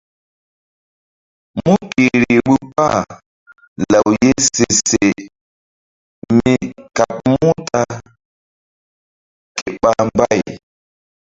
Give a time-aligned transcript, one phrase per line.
[1.63, 2.97] Mu kihri vbu kpah
[3.91, 5.01] law ye se se
[6.35, 6.53] mi
[6.95, 7.81] kaɓ muta
[9.55, 10.41] ke ɓa mbay.